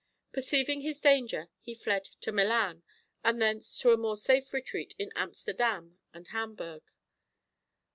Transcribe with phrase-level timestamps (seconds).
[0.33, 2.81] Perceiving his danger, he fled to Milan,
[3.23, 6.81] and thence to a more safe retreat in Amsterdam and Hamburg.